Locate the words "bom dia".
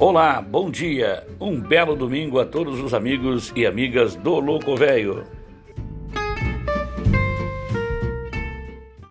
0.40-1.26